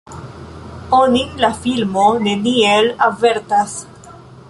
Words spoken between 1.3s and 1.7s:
la